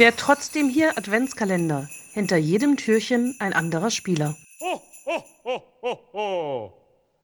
[0.00, 1.86] Wer trotzdem hier Adventskalender.
[2.14, 4.34] Hinter jedem Türchen ein anderer Spieler.
[4.58, 6.72] Ho, ho, ho, ho, ho.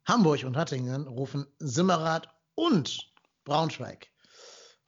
[0.04, 3.11] Hamburg und Hattingen rufen Simmerath und
[3.45, 4.09] Braunschweig.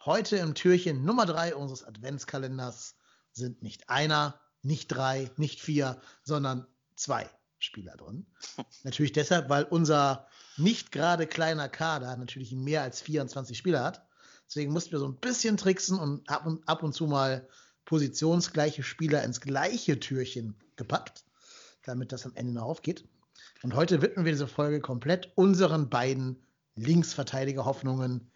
[0.04, 2.94] Heute im Türchen Nummer drei unseres Adventskalenders
[3.32, 7.26] sind nicht einer, nicht drei, nicht vier, sondern zwei
[7.58, 8.26] Spieler drin.
[8.84, 10.28] natürlich deshalb, weil unser
[10.58, 14.06] nicht gerade kleiner Kader natürlich mehr als 24 Spieler hat.
[14.46, 17.48] Deswegen mussten wir so ein bisschen tricksen und ab und, ab und zu mal
[17.88, 21.24] positionsgleiche Spieler ins gleiche Türchen gepackt,
[21.84, 23.08] damit das am Ende noch aufgeht.
[23.62, 28.30] Und heute widmen wir diese Folge komplett unseren beiden Linksverteidiger-Hoffnungen,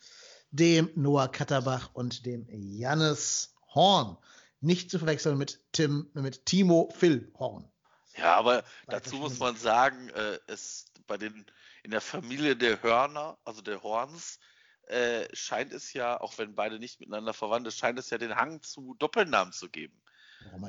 [0.53, 4.17] dem Noah Katterbach und dem Jannis Horn.
[4.63, 7.69] Nicht zu verwechseln mit Tim, mit Timo Phil Horn.
[8.17, 11.45] Ja, aber dazu muss man sagen, äh, es bei den
[11.83, 14.39] in der Familie der Hörner, also der Horns,
[14.89, 18.37] äh, scheint es ja, auch wenn beide nicht miteinander verwandt sind, scheint es ja den
[18.37, 20.03] Hang zu Doppelnamen zu geben.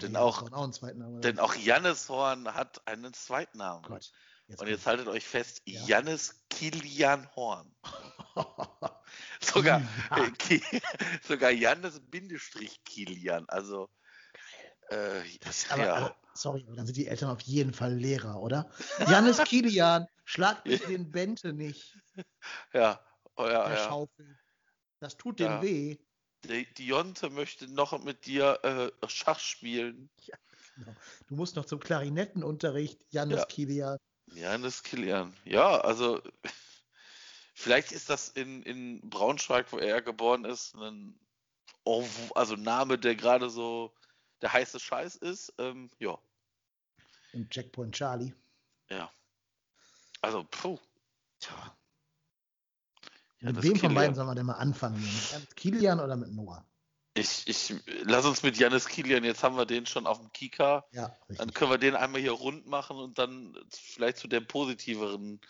[0.02, 3.84] Denn auch, auch Namen, denn auch Jannis Horn hat einen Zweitnamen.
[3.84, 4.12] Gott,
[4.48, 5.82] jetzt Und jetzt haltet euch fest, ja.
[5.86, 7.76] Jannis Kilian Horn.
[9.42, 10.60] sogar, äh,
[11.24, 13.46] sogar Jannis Bindestrich Kilian.
[13.50, 13.90] Also
[14.90, 15.96] äh, das, aber, ja.
[15.96, 18.70] aber, sorry, dann sind die Eltern auf jeden Fall Lehrer, oder?
[19.08, 21.98] Jannis Kilian, schlag mich den Bente nicht.
[22.74, 23.00] Ja,
[23.38, 23.84] oh, ja, Der ja.
[23.86, 24.38] Schaufel.
[25.00, 25.60] Das tut ja.
[25.60, 25.98] dem weh.
[26.78, 30.10] Jonte möchte noch mit dir äh, Schach spielen.
[30.26, 30.38] Ja,
[30.86, 30.96] genau.
[31.28, 33.46] Du musst noch zum Klarinettenunterricht, Jannis ja.
[33.46, 33.98] Kilian.
[34.34, 35.36] Jannis Kilian.
[35.46, 36.20] Ja, also
[37.54, 41.20] vielleicht ist das in, in Braunschweig, wo er geboren ist, ein
[42.34, 43.94] also Name, der gerade so
[44.42, 45.54] der heiße Scheiß ist.
[45.58, 46.18] Ähm, ja.
[47.34, 48.34] Im Checkpoint Charlie.
[48.90, 49.12] Ja.
[50.22, 50.80] Also, puh.
[51.40, 51.78] Tja.
[53.44, 55.02] Ja, mit wem von beiden soll man denn mal anfangen?
[55.02, 56.66] Mit Kilian oder mit Noah?
[57.14, 60.86] Ich, ich, lass uns mit Janis Kilian, jetzt haben wir den schon auf dem Kika.
[60.92, 61.38] Ja, richtig.
[61.38, 65.42] Dann können wir den einmal hier rund machen und dann vielleicht zu der positiveren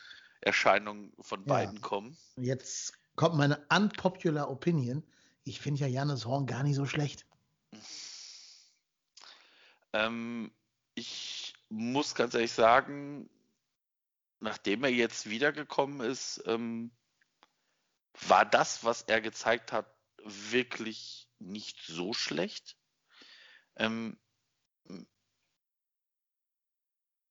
[0.41, 1.81] Erscheinung von beiden ja.
[1.81, 2.17] kommen.
[2.37, 5.03] Jetzt kommt meine unpopular Opinion.
[5.43, 7.27] Ich finde ja Janis Horn gar nicht so schlecht.
[9.93, 10.51] Ähm,
[10.95, 13.29] ich muss ganz ehrlich sagen,
[14.39, 16.91] nachdem er jetzt wiedergekommen ist, ähm,
[18.27, 19.85] war das, was er gezeigt hat,
[20.23, 22.77] wirklich nicht so schlecht.
[23.75, 24.17] Ähm,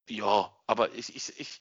[0.08, 1.60] ja, aber ich, ich, ich,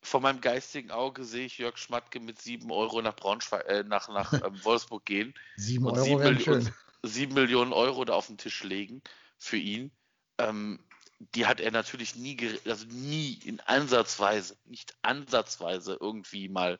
[0.00, 4.08] vor meinem geistigen Auge sehe ich Jörg Schmatke mit 7 Euro nach Braunschweig, äh, nach,
[4.08, 5.34] nach ähm, Wolfsburg gehen.
[5.56, 9.02] 7 Euro 7 Millionen, 7 Millionen Euro da auf den Tisch legen
[9.36, 9.90] für ihn
[10.38, 10.78] ähm,
[11.34, 12.36] die hat er natürlich nie,
[12.66, 16.78] also nie in Ansatzweise, nicht ansatzweise irgendwie mal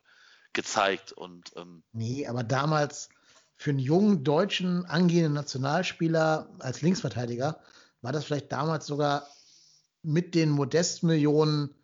[0.54, 1.12] gezeigt.
[1.12, 3.08] Und, ähm, nee, aber damals
[3.56, 7.60] für einen jungen deutschen angehenden Nationalspieler als Linksverteidiger
[8.02, 9.26] war das vielleicht damals sogar
[10.02, 11.74] mit den Modestmillionen,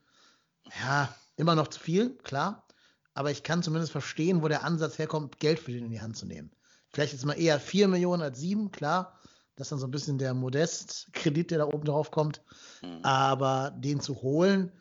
[0.82, 2.66] ja, immer noch zu viel, klar.
[3.14, 6.16] Aber ich kann zumindest verstehen, wo der Ansatz herkommt, Geld für den in die Hand
[6.16, 6.50] zu nehmen.
[6.90, 9.18] Vielleicht ist mal eher 4 Millionen als 7, klar.
[9.56, 12.42] Das ist dann so ein bisschen der Modest-Kredit, der da oben drauf kommt.
[12.82, 13.00] Mhm.
[13.02, 14.72] Aber den zu holen,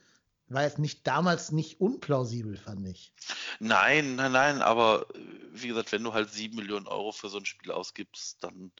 [0.53, 3.13] war jetzt nicht damals nicht unplausibel, fand ich.
[3.59, 5.07] Nein, nein, nein, aber
[5.51, 8.71] wie gesagt, wenn du halt sieben Millionen Euro für so ein Spiel ausgibst, dann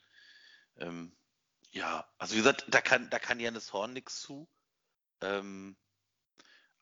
[0.78, 1.12] ähm,
[1.72, 4.48] ja, also wie gesagt, da kann, da kann Janis Horn nichts zu.
[5.20, 5.76] Ähm,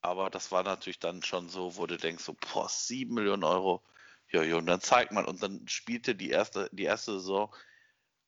[0.00, 3.84] aber das war natürlich dann schon so, wo du denkst, so, boah, sieben Millionen Euro,
[4.30, 7.54] ja, ja, und dann zeigt man, und dann spielte die erste, die erste Saison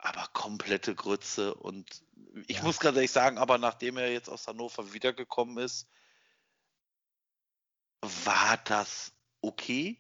[0.03, 1.55] aber komplette Grütze.
[1.55, 2.03] Und
[2.47, 2.63] ich ja.
[2.63, 5.89] muss ganz ehrlich sagen, aber nachdem er jetzt aus Hannover wiedergekommen ist,
[8.03, 9.99] war das okay.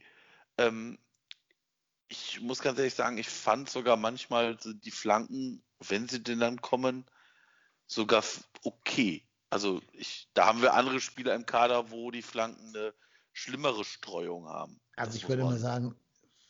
[0.58, 0.98] Ähm,
[2.08, 6.60] ich muss ganz ehrlich sagen, ich fand sogar manchmal die Flanken, wenn sie denn dann
[6.60, 7.04] kommen,
[7.86, 8.24] sogar
[8.64, 9.26] okay.
[9.48, 12.94] Also ich, da haben wir andere Spieler im Kader, wo die Flanken eine
[13.32, 14.80] schlimmere Streuung haben.
[14.96, 15.96] Also ich würde mal sagen,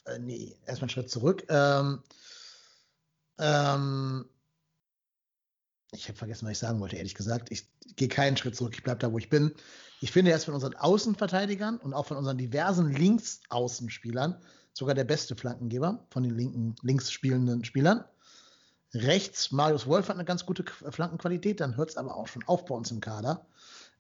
[0.07, 1.45] äh, nee, erstmal einen Schritt zurück.
[1.49, 2.03] Ähm,
[3.39, 4.29] ähm,
[5.93, 7.51] ich habe vergessen, was ich sagen wollte, ehrlich gesagt.
[7.51, 7.67] Ich
[7.97, 9.55] gehe keinen Schritt zurück, ich bleibe da, wo ich bin.
[10.01, 14.37] Ich finde, er ist von unseren Außenverteidigern und auch von unseren diversen Linksaußenspielern
[14.73, 18.05] sogar der beste Flankengeber von den linken, links spielenden Spielern.
[18.95, 22.65] Rechts, Marius Wolf hat eine ganz gute Flankenqualität, dann hört es aber auch schon auf
[22.65, 23.47] bei uns im Kader.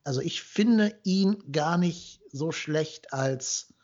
[0.02, 3.74] Also ich finde ihn gar nicht so schlecht als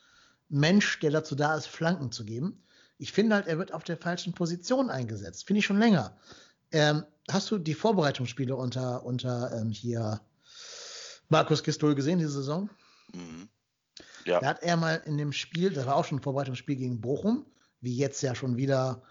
[0.48, 2.62] Mensch, der dazu da ist, Flanken zu geben.
[2.98, 5.46] Ich finde halt, er wird auf der falschen Position eingesetzt.
[5.46, 6.16] Finde ich schon länger.
[6.72, 10.20] Ähm, hast du die Vorbereitungsspiele unter, unter ähm, hier
[11.28, 12.70] Markus Gistol gesehen, diese Saison?
[13.12, 13.48] Mhm.
[14.24, 14.40] Ja.
[14.40, 17.46] Da hat er mal in dem Spiel, das war auch schon ein Vorbereitungsspiel gegen Bochum,
[17.80, 19.02] wie jetzt ja schon wieder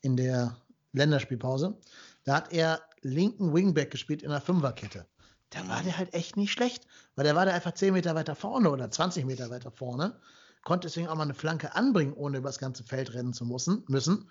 [0.00, 0.56] in der
[0.92, 1.76] Länderspielpause,
[2.24, 5.06] Da hat er linken Wingback gespielt in der Fünferkette.
[5.50, 6.86] Da war der halt echt nicht schlecht,
[7.16, 10.18] weil der war da einfach 10 Meter weiter vorne oder 20 Meter weiter vorne,
[10.62, 13.84] konnte deswegen auch mal eine Flanke anbringen, ohne über das ganze Feld rennen zu müssen,
[13.88, 14.28] müssen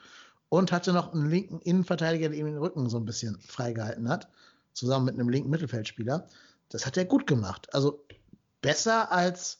[0.50, 4.28] und hatte noch einen linken Innenverteidiger, der ihm den Rücken so ein bisschen freigehalten hat,
[4.74, 6.28] zusammen mit einem linken Mittelfeldspieler.
[6.74, 7.74] Das hat er gut gemacht.
[7.74, 8.04] Also
[8.62, 9.60] besser als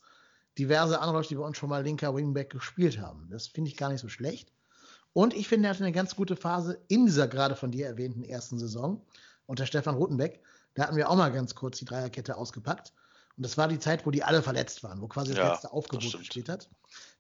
[0.57, 3.27] diverse andere Leute, die bei uns schon mal linker Wingback gespielt haben.
[3.30, 4.51] Das finde ich gar nicht so schlecht.
[5.13, 8.24] Und ich finde, er hatte eine ganz gute Phase in dieser gerade von dir erwähnten
[8.24, 9.06] ersten Saison
[9.45, 10.42] unter Stefan Rutenbeck.
[10.74, 12.94] Da hatten wir auch mal ganz kurz die Dreierkette ausgepackt.
[13.38, 15.71] Und das war die Zeit, wo die alle verletzt waren, wo quasi das Ja, letzte
[15.71, 16.68] Aufgebot das gespielt hat.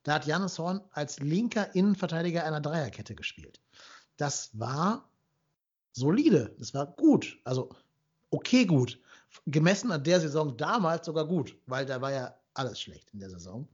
[0.01, 3.61] Da hat Janis Horn als linker Innenverteidiger einer Dreierkette gespielt.
[4.17, 5.07] Das war
[5.91, 7.39] solide, das war gut.
[7.43, 7.69] Also
[8.31, 8.99] okay gut.
[9.45, 13.29] Gemessen an der Saison damals sogar gut, weil da war ja alles schlecht in der
[13.29, 13.67] Saison.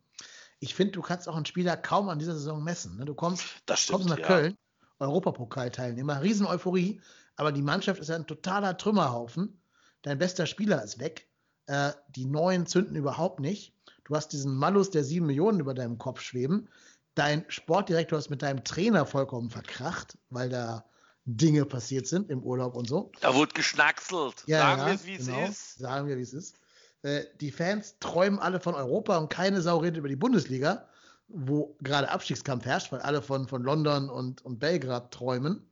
[0.60, 2.98] Ich finde, du kannst auch einen Spieler kaum an dieser Saison messen.
[2.98, 3.06] Ne?
[3.06, 3.90] Du kommst, stimmt.
[3.90, 4.28] kommst nach ja.
[4.28, 4.58] Köln,
[5.00, 7.02] Europapokalteilnehmer, riesen Euphorie,
[7.36, 9.62] aber die Mannschaft ist ja ein totaler Trümmerhaufen.
[10.02, 11.30] Dein bester Spieler ist weg.
[11.68, 13.74] Äh, die Neuen zünden überhaupt nicht.
[14.04, 16.68] Du hast diesen Malus der sieben Millionen über deinem Kopf schweben.
[17.16, 20.86] Dein Sportdirektor ist mit deinem Trainer vollkommen verkracht, weil da
[21.26, 23.12] Dinge passiert sind im Urlaub und so.
[23.22, 24.44] Da wurde geschnackselt.
[24.48, 25.40] Sagen wir es, wie genau.
[25.42, 25.80] es ist.
[25.80, 26.56] Sagen wir, wie es ist.
[27.02, 30.88] Äh, die Fans träumen alle von Europa und keine Sau redet über die Bundesliga,
[31.28, 35.66] wo gerade Abstiegskampf herrscht, weil alle von, von London und, und Belgrad träumen.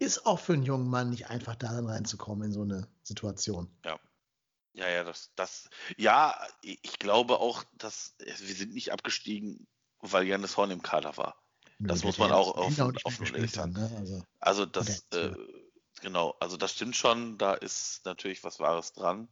[0.00, 3.68] Ist auch für einen jungen Mann nicht einfach darin reinzukommen in so eine Situation.
[4.74, 9.66] Ja, ja, das, das, ja, ich glaube auch, dass wir sind nicht abgestiegen,
[9.98, 11.42] weil Janis Horn im Kader war.
[11.80, 13.72] Das muss man auch offen, offen- offen ehrlich sagen.
[13.72, 13.90] Ne?
[13.96, 15.34] Also, Also das, äh,
[16.00, 19.28] genau, also das stimmt schon, da ist natürlich was Wahres dran.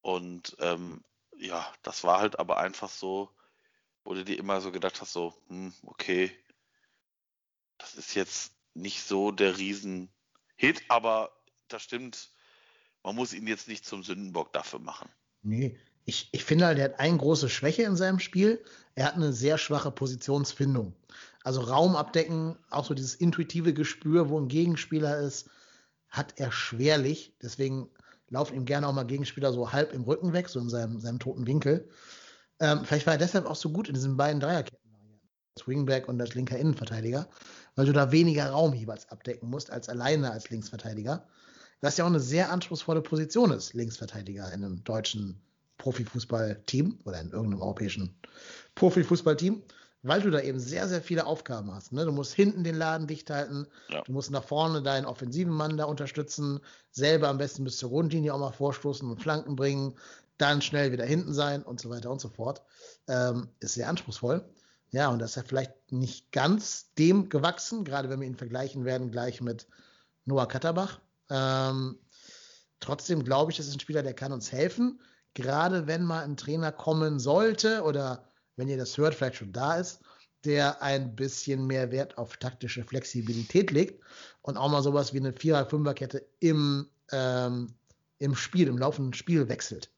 [0.00, 1.02] Und ähm,
[1.36, 3.30] ja, das war halt aber einfach so,
[4.04, 6.32] wo du dir immer so gedacht hast, so, hm, okay,
[7.78, 11.32] das ist jetzt nicht so der Riesen-Hit, aber
[11.68, 12.30] das stimmt,
[13.02, 15.10] man muss ihn jetzt nicht zum Sündenbock dafür machen.
[15.42, 18.64] nee, ich, ich finde halt, er hat eine große Schwäche in seinem Spiel.
[18.96, 20.94] Er hat eine sehr schwache Positionsfindung.
[21.44, 25.48] Also Raum abdecken, auch so dieses intuitive Gespür, wo ein Gegenspieler ist,
[26.08, 27.34] hat er schwerlich.
[27.42, 27.88] Deswegen
[28.28, 31.18] laufen ihm gerne auch mal Gegenspieler so halb im Rücken weg, so in seinem, seinem
[31.18, 31.88] toten Winkel.
[32.60, 34.78] Ähm, vielleicht war er deshalb auch so gut in diesen beiden Dreierketten.
[35.58, 37.28] Als Wingback und als linker Innenverteidiger,
[37.74, 41.26] weil du da weniger Raum jeweils abdecken musst als alleine als Linksverteidiger.
[41.82, 45.42] Was ja auch eine sehr anspruchsvolle Position ist, Linksverteidiger in einem deutschen
[45.76, 48.14] Profifußballteam oder in irgendeinem europäischen
[48.76, 49.62] Profifußballteam,
[50.02, 51.92] weil du da eben sehr, sehr viele Aufgaben hast.
[51.92, 52.04] Ne?
[52.04, 54.02] Du musst hinten den Laden dicht halten, Ja.
[54.02, 56.60] du musst nach vorne deinen offensiven Mann da unterstützen,
[56.90, 59.94] selber am besten bis zur Grundlinie auch mal vorstoßen und Flanken bringen,
[60.38, 62.62] dann schnell wieder hinten sein und so weiter und so fort.
[63.06, 64.44] Ähm, ist sehr anspruchsvoll.
[64.90, 68.84] Ja, und das ist ja vielleicht nicht ganz dem gewachsen, gerade wenn wir ihn vergleichen
[68.84, 69.66] werden, gleich mit
[70.24, 71.00] Noah Katterbach.
[71.30, 71.98] Ähm,
[72.80, 75.00] trotzdem glaube ich, das ist ein Spieler, der kann uns helfen.
[75.34, 78.24] Gerade wenn mal ein Trainer kommen sollte oder
[78.56, 80.00] wenn ihr das hört, vielleicht schon da ist,
[80.44, 84.02] der ein bisschen mehr Wert auf taktische Flexibilität legt
[84.42, 87.74] und auch mal sowas wie eine Vierer-Fünfer-Kette im, ähm,
[88.18, 89.90] im Spiel, im laufenden Spiel wechselt.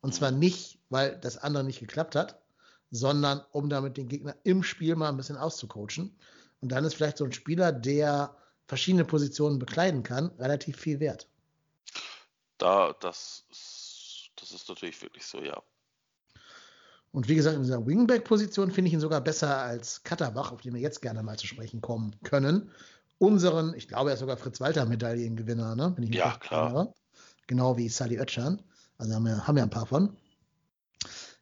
[0.00, 2.40] Und zwar nicht, weil das andere nicht geklappt hat,
[2.90, 6.16] sondern um damit den Gegner im Spiel mal ein bisschen auszucoachen.
[6.60, 11.28] Und dann ist vielleicht so ein Spieler, der verschiedene Positionen bekleiden kann, relativ viel wert.
[12.58, 13.44] Da, das,
[14.36, 15.62] das ist natürlich wirklich so, ja.
[17.18, 20.72] Und wie gesagt, in dieser Wingback-Position finde ich ihn sogar besser als Katterbach, auf den
[20.72, 22.70] wir jetzt gerne mal zu sprechen kommen können.
[23.18, 25.96] Unseren, ich glaube, er ist sogar Fritz-Walter-Medaillengewinner, ne?
[25.98, 26.66] Ja, klar.
[26.66, 26.94] erinnere.
[27.48, 28.62] Genau wie Sally Oetschan.
[28.98, 30.16] Also haben wir, haben wir ein paar von.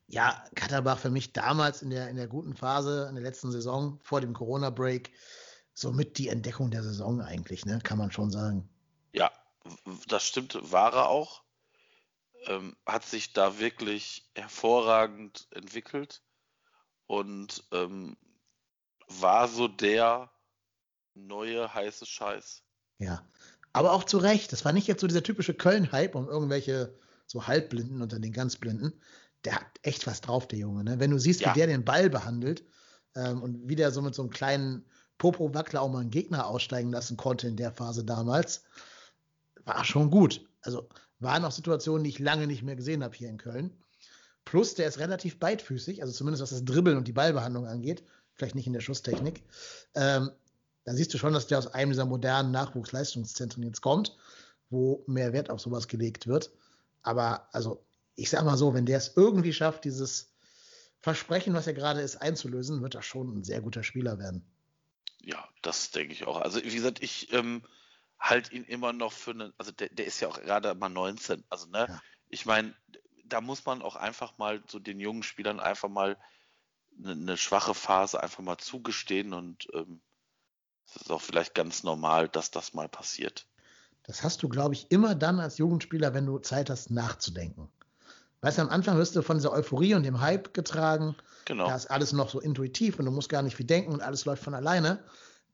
[0.06, 3.98] Ja, Katterbach für mich damals in der, in der guten Phase, in der letzten Saison,
[4.02, 5.10] vor dem Corona-Break,
[5.74, 7.80] somit die Entdeckung der Saison eigentlich, ne?
[7.82, 8.66] Kann man schon sagen.
[9.12, 9.30] Ja,
[10.08, 11.42] das stimmt, war er auch.
[12.46, 16.22] Ähm, hat sich da wirklich hervorragend entwickelt
[17.06, 18.16] und ähm,
[19.08, 20.30] war so der
[21.14, 22.62] neue heiße Scheiß.
[22.98, 23.26] Ja,
[23.72, 24.52] aber auch zu Recht.
[24.52, 28.56] Das war nicht jetzt so dieser typische Köln-Hype um irgendwelche so Halbblinden unter den ganz
[28.56, 28.92] Blinden.
[29.44, 30.84] Der hat echt was drauf, der Junge.
[30.84, 30.98] Ne?
[31.00, 31.50] Wenn du siehst, Ja.
[31.54, 32.64] wie der den Ball behandelt
[33.14, 34.84] ähm, und wie der so mit so einem kleinen
[35.18, 38.64] Popo-Wackler auch mal einen Gegner aussteigen lassen konnte in der Phase damals,
[39.64, 40.46] war schon gut.
[40.62, 40.88] Also
[41.18, 43.72] waren auch Situationen, die ich lange nicht mehr gesehen habe hier in Köln.
[44.44, 48.04] Plus, der ist relativ beidfüßig, also zumindest was das Dribbeln und die Ballbehandlung angeht.
[48.34, 49.42] Vielleicht nicht in der Schusstechnik.
[49.94, 50.30] Ähm,
[50.84, 54.16] da siehst du schon, dass der aus einem dieser modernen Nachwuchsleistungszentren jetzt kommt,
[54.70, 56.50] wo mehr Wert auf sowas gelegt wird.
[57.02, 60.32] Aber also, ich sag mal so, wenn der es irgendwie schafft, dieses
[61.00, 64.44] Versprechen, was er gerade ist, einzulösen, wird er schon ein sehr guter Spieler werden.
[65.22, 66.40] Ja, das denke ich auch.
[66.40, 67.62] Also wie gesagt, ich ähm,
[68.18, 71.44] halt ihn immer noch für einen, also der, der ist ja auch gerade mal 19,
[71.48, 72.00] also ne, ja.
[72.28, 72.74] ich meine,
[73.24, 76.16] da muss man auch einfach mal so den jungen Spielern einfach mal
[76.98, 80.00] eine, eine schwache Phase einfach mal zugestehen und ähm,
[80.86, 83.46] es ist auch vielleicht ganz normal, dass das mal passiert.
[84.04, 87.68] Das hast du, glaube ich, immer dann als Jugendspieler, wenn du Zeit hast, nachzudenken.
[88.40, 91.16] Weißt du, am Anfang wirst du von dieser Euphorie und dem Hype getragen.
[91.46, 91.66] Genau.
[91.66, 94.24] Da ist alles noch so intuitiv und du musst gar nicht viel denken und alles
[94.24, 95.02] läuft von alleine.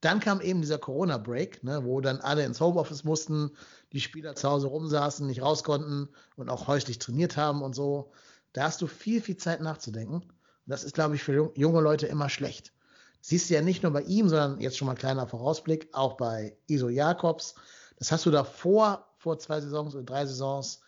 [0.03, 3.53] Dann kam eben dieser Corona-Break, ne, wo dann alle ins Homeoffice mussten,
[3.93, 8.11] die Spieler zu Hause rumsaßen, nicht raus konnten und auch häuslich trainiert haben und so.
[8.53, 10.25] Da hast du viel, viel Zeit nachzudenken.
[10.67, 12.73] Das ist, glaube ich, für junge Leute immer schlecht.
[13.21, 16.17] siehst du ja nicht nur bei ihm, sondern jetzt schon mal ein kleiner Vorausblick, auch
[16.17, 17.55] bei Iso Jakobs.
[17.97, 20.81] Das hast du davor, vor zwei Saisons oder drei Saisons,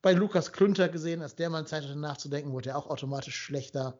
[0.00, 3.98] bei Lukas Klünter gesehen, als der mal Zeit hatte nachzudenken, wurde er auch automatisch schlechter.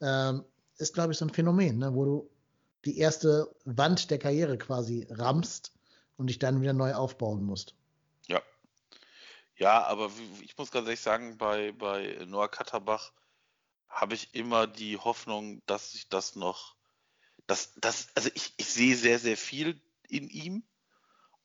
[0.00, 0.44] Ähm,
[0.78, 2.30] ist, glaube ich, so ein Phänomen, ne, wo du
[2.84, 5.72] die erste Wand der Karriere quasi rammst
[6.16, 7.74] und dich dann wieder neu aufbauen musst.
[8.26, 8.42] Ja.
[9.56, 10.10] Ja, aber
[10.42, 13.12] ich muss ganz ehrlich sagen, bei, bei Noah Katterbach
[13.88, 16.74] habe ich immer die Hoffnung, dass sich das noch,
[17.46, 20.64] dass, dass, also ich, ich sehe sehr, sehr viel in ihm.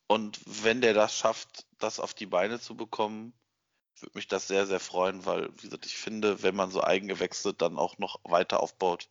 [0.08, 3.34] Und wenn der das schafft, das auf die Beine zu bekommen,
[4.00, 7.54] würde mich das sehr, sehr freuen, weil, wie gesagt, ich finde, wenn man so Eigengewächse
[7.54, 9.10] dann auch noch weiter aufbaut,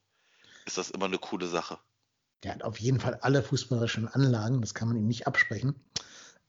[0.64, 1.78] ist das immer eine coole Sache.
[2.42, 5.74] Der hat auf jeden Fall alle fußballerischen Anlagen, das kann man ihm nicht absprechen.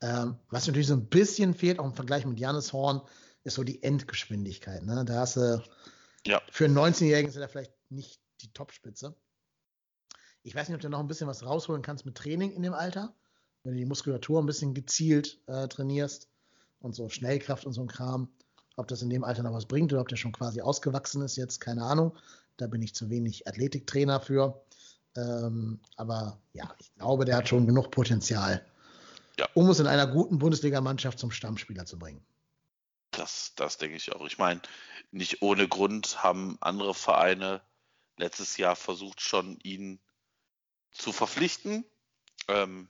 [0.01, 3.01] Ähm, was natürlich so ein bisschen fehlt, auch im Vergleich mit Janis Horn,
[3.43, 4.83] ist so die Endgeschwindigkeit.
[4.83, 5.05] Ne?
[5.05, 5.63] Da hast du
[6.25, 6.41] ja.
[6.51, 9.15] für einen 19-Jährigen ist er vielleicht nicht die Topspitze.
[10.43, 12.73] Ich weiß nicht, ob du noch ein bisschen was rausholen kannst mit Training in dem
[12.73, 13.13] Alter,
[13.63, 16.29] wenn du die Muskulatur ein bisschen gezielt äh, trainierst
[16.79, 18.29] und so Schnellkraft und so ein Kram.
[18.75, 21.35] Ob das in dem Alter noch was bringt oder ob der schon quasi ausgewachsen ist,
[21.35, 22.15] jetzt keine Ahnung.
[22.57, 24.63] Da bin ich zu wenig Athletiktrainer für.
[25.17, 28.63] Ähm, aber ja, ich glaube, der hat schon genug Potenzial,
[29.39, 29.47] ja.
[29.55, 32.23] um es in einer guten Bundesligamannschaft zum Stammspieler zu bringen.
[33.11, 34.27] Das, das denke ich auch.
[34.27, 34.61] Ich meine,
[35.11, 37.61] nicht ohne Grund haben andere Vereine
[38.17, 39.99] letztes Jahr versucht, schon ihn
[40.91, 41.83] zu verpflichten.
[42.47, 42.87] Ähm,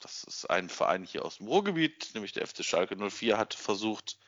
[0.00, 4.18] das ist ein Verein hier aus dem Ruhrgebiet, nämlich der FC Schalke 04, hat versucht,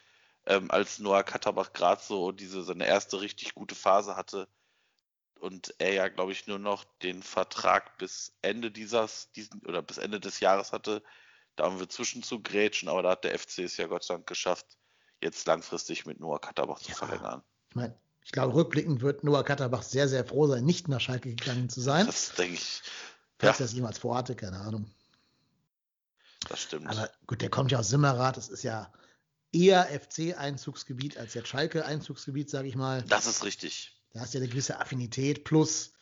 [0.47, 4.49] ähm, als Noah Katterbach gerade so diese seine erste richtig gute Phase hatte,
[5.41, 9.99] und er ja, glaube ich, nur noch den Vertrag bis Ende dieses, diesen, oder bis
[9.99, 11.03] Ende des Jahres hatte.
[11.57, 14.15] Da haben wir zwischen zu grätschen, aber da hat der FC es ja Gott sei
[14.15, 14.67] Dank geschafft,
[15.23, 17.43] jetzt langfristig mit Noah Katterbach zu ja, verlängern.
[17.71, 21.35] Ich meine, ich glaube, rückblickend wird Noah Katterbach sehr, sehr froh sein, nicht nach Schalke
[21.35, 22.07] gegangen zu sein.
[22.07, 22.83] Das denke ich.
[23.39, 23.65] Falls ja.
[23.65, 24.91] er es jemals vorhatte, keine Ahnung.
[26.49, 26.87] Das stimmt.
[26.89, 28.93] Aber gut, der kommt ja aus Simmerath, das ist ja
[29.53, 33.03] eher FC-Einzugsgebiet als jetzt Schalke-Einzugsgebiet, sage ich mal.
[33.03, 33.96] Das ist richtig.
[34.17, 35.93] Da hast du ja eine gewisse Affinität plus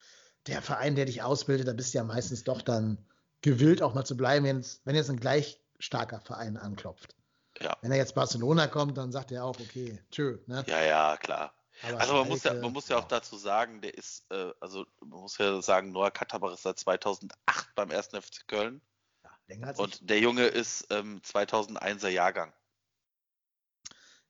[0.47, 3.04] der Verein, der dich ausbildet, da bist du ja meistens doch dann
[3.40, 4.44] gewillt, auch mal zu bleiben,
[4.85, 7.16] wenn, jetzt ein gleich starker Verein anklopft.
[7.61, 7.76] Ja.
[7.83, 10.38] Wenn er jetzt Barcelona kommt, dann sagt er auch, okay, tschö.
[10.47, 10.64] Ne?
[10.68, 11.54] Ja, ja, klar.
[11.83, 14.87] Aber also man muss, ja, man muss ja auch dazu sagen, der ist, äh, also
[15.00, 18.09] man muss ja sagen, Noah Katterbach ist seit 2008 beim 1.
[18.09, 18.80] FC Köln.
[19.25, 20.06] Ja, länger als Und ich.
[20.06, 22.52] der Junge ist ähm, 2001er Jahrgang.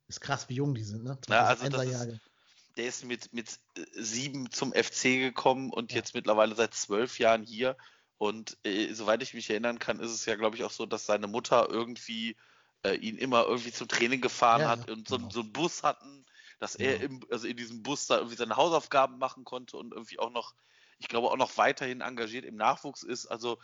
[0.07, 1.19] Ist krass, wie jung die sind, ne?
[1.27, 2.17] 2001er ja, also das Jahrgang.
[2.17, 2.34] Ist,
[2.77, 5.99] der ist mit, mit äh, sieben zum FC gekommen und ja.
[5.99, 7.77] jetzt mittlerweile seit zwölf Jahren hier.
[8.19, 11.07] Und äh, soweit ich mich erinnern kann, ist es ja, glaube ich, auch so, dass
[11.07, 12.37] seine Mutter irgendwie
[12.83, 15.31] äh, ihn immer irgendwie zum Training gefahren ja, hat und so, genau.
[15.31, 16.25] so, einen Bus hatten,
[16.59, 20.19] dass er im, also in diesem Bus da irgendwie seine Hausaufgaben machen konnte und irgendwie
[20.19, 20.55] auch noch,
[20.99, 23.27] ich glaube, auch noch weiterhin engagiert im Nachwuchs ist.
[23.27, 23.59] Also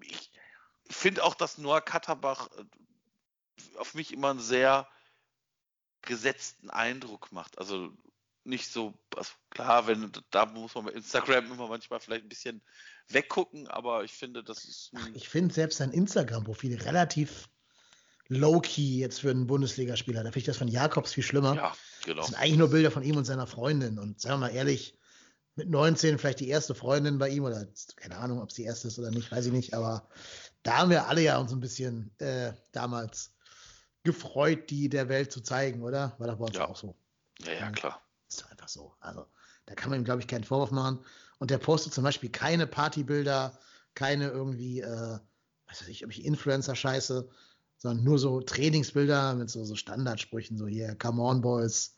[0.00, 0.30] ich
[0.88, 4.88] finde auch, dass Noah Katterbach äh, auf mich immer einen sehr
[6.02, 7.58] gesetzten Eindruck macht.
[7.58, 7.92] Also
[8.50, 12.60] nicht so, also klar, wenn da muss man bei Instagram immer manchmal vielleicht ein bisschen
[13.08, 14.92] weggucken, aber ich finde, das ist.
[15.14, 17.48] Ich finde selbst sein Instagram-Profil relativ
[18.28, 20.22] low-key jetzt für einen Bundesligaspieler.
[20.22, 21.54] Da finde ich das von Jakobs viel schlimmer.
[21.56, 22.18] Ja, genau.
[22.18, 23.98] Das sind eigentlich nur Bilder von ihm und seiner Freundin.
[23.98, 24.96] Und sagen wir mal ehrlich,
[25.56, 27.66] mit 19 vielleicht die erste Freundin bei ihm oder
[27.96, 29.74] keine Ahnung, ob es die erste ist oder nicht, weiß ich nicht.
[29.74, 30.08] Aber
[30.62, 33.32] da haben wir alle ja uns ein bisschen äh, damals
[34.04, 36.14] gefreut, die der Welt zu zeigen, oder?
[36.18, 36.68] War doch bei uns ja.
[36.68, 36.94] auch so.
[37.44, 38.00] Ja, ja, klar.
[38.30, 38.94] Ist einfach so.
[39.00, 39.26] Also,
[39.66, 41.00] da kann man ihm, glaube ich, keinen Vorwurf machen.
[41.38, 43.58] Und der postet zum Beispiel keine Partybilder,
[43.94, 45.18] keine irgendwie, äh,
[45.66, 47.28] was weiß ich, ob ich Influencer-Scheiße,
[47.78, 51.96] sondern nur so Trainingsbilder mit so, so Standardsprüchen, so hier, come on, boys.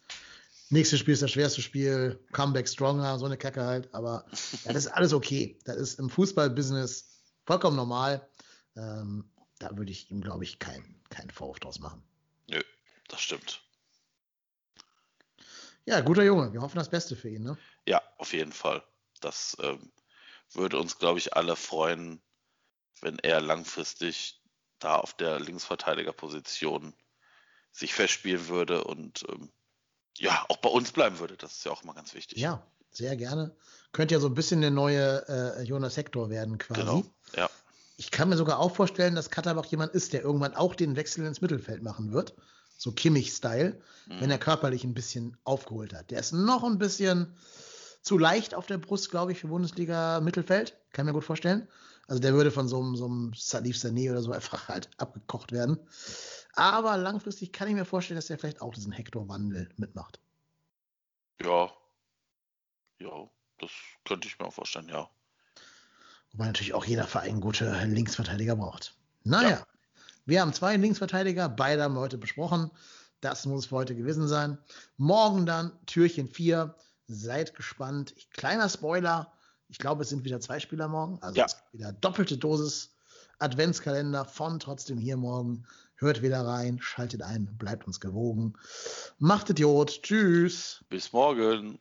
[0.70, 3.92] Nächstes Spiel ist das schwerste Spiel, Comeback stronger, so eine Kacke halt.
[3.92, 4.24] Aber
[4.64, 5.58] ja, das ist alles okay.
[5.64, 7.08] Das ist im Fußballbusiness
[7.44, 8.26] vollkommen normal.
[8.76, 9.24] Ähm,
[9.58, 12.02] da würde ich ihm, glaube ich, keinen kein Vorwurf draus machen.
[12.48, 12.60] Nö,
[13.08, 13.62] das stimmt.
[15.84, 16.52] Ja, guter Junge.
[16.52, 17.58] Wir hoffen das Beste für ihn, ne?
[17.86, 18.82] Ja, auf jeden Fall.
[19.20, 19.92] Das ähm,
[20.52, 22.22] würde uns, glaube ich, alle freuen,
[23.00, 24.40] wenn er langfristig
[24.78, 26.94] da auf der Linksverteidigerposition
[27.72, 29.50] sich festspielen würde und ähm,
[30.18, 31.36] ja, auch bei uns bleiben würde.
[31.36, 32.38] Das ist ja auch immer ganz wichtig.
[32.38, 33.56] Ja, sehr gerne.
[33.92, 36.80] Könnte ja so ein bisschen der neue äh, Jonas Hector werden quasi.
[36.80, 37.48] Genau, ja.
[37.96, 41.24] Ich kann mir sogar auch vorstellen, dass Katterbach jemand ist, der irgendwann auch den Wechsel
[41.24, 42.34] ins Mittelfeld machen wird.
[42.82, 44.20] So Kimmich-Style, mhm.
[44.20, 46.10] wenn er körperlich ein bisschen aufgeholt hat.
[46.10, 47.36] Der ist noch ein bisschen
[48.02, 50.76] zu leicht auf der Brust, glaube ich, für Bundesliga-Mittelfeld.
[50.90, 51.68] Kann mir gut vorstellen.
[52.08, 55.52] Also der würde von so einem, so einem Salif Sané oder so einfach halt abgekocht
[55.52, 55.78] werden.
[56.54, 60.18] Aber langfristig kann ich mir vorstellen, dass er vielleicht auch diesen Hector-Wandel mitmacht.
[61.40, 61.70] Ja.
[62.98, 63.70] Ja, das
[64.04, 65.08] könnte ich mir auch vorstellen, ja.
[66.32, 68.96] Wobei natürlich auch jeder Verein gute Linksverteidiger braucht.
[69.22, 69.66] Naja, ja.
[70.24, 72.70] Wir haben zwei Linksverteidiger, beide haben wir heute besprochen.
[73.20, 74.58] Das muss für heute gewesen sein.
[74.96, 76.74] Morgen dann Türchen 4.
[77.06, 78.14] Seid gespannt.
[78.32, 79.32] Kleiner Spoiler.
[79.68, 81.18] Ich glaube, es sind wieder zwei Spieler morgen.
[81.22, 81.46] Also ja.
[81.72, 82.96] wieder doppelte Dosis
[83.38, 85.66] Adventskalender von trotzdem hier morgen.
[85.96, 88.54] Hört wieder rein, schaltet ein, bleibt uns gewogen.
[89.18, 90.02] Macht Idiot.
[90.02, 90.84] Tschüss.
[90.88, 91.78] Bis morgen.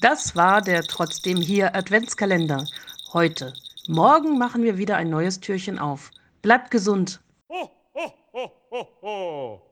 [0.00, 2.66] Das war der trotzdem hier Adventskalender.
[3.12, 3.52] Heute.
[3.86, 6.10] Morgen machen wir wieder ein neues Türchen auf.
[6.46, 7.20] Bleibt gesund.
[7.48, 9.65] Ho, ho, ho, ho, ho.